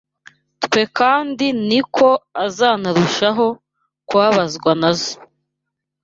kwe 0.69 0.83
kandi 0.97 1.45
ni 1.69 1.79
ko 1.95 2.09
azanarushaho 2.45 3.45
kubabazwa 4.07 4.71
na 4.81 4.91
zo 4.99 5.13